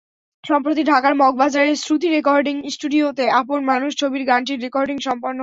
সম্প্রতি 0.43 0.81
ঢাকার 0.83 1.13
মগবাজারের 1.15 1.77
শ্রুতি 1.77 2.07
রেকর্ডিং 2.09 2.55
স্টুডিওতে 2.69 3.25
আপন 3.31 3.59
মানুষ 3.63 3.91
ছবির 3.95 4.23
গানটির 4.25 4.59
রেকর্ডিং 4.59 4.97
সম্পন্ন 4.99 5.33
হয়। 5.33 5.39